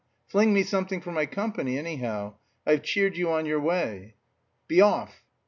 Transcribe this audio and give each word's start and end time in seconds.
Fling 0.25 0.51
me 0.51 0.63
something 0.63 0.99
for 0.99 1.11
my 1.11 1.27
company, 1.27 1.77
anyhow. 1.77 2.37
I've 2.65 2.81
cheered 2.81 3.17
you 3.17 3.31
on 3.31 3.45
your 3.45 3.59
way." 3.59 4.15
"Be 4.67 4.81
off!" 4.81 5.21